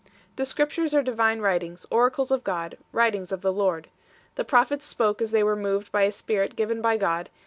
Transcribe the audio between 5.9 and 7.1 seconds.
by a spirit given by God 9, yet